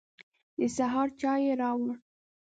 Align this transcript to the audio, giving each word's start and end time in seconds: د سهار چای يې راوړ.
د 0.57 0.59
سهار 0.75 1.07
چای 1.19 1.41
يې 1.45 1.53
راوړ. 1.61 1.89